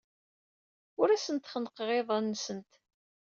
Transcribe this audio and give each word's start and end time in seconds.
Ur 1.01 1.09
asent-xennqeɣ 1.09 1.89
iḍan-nsent. 1.99 2.71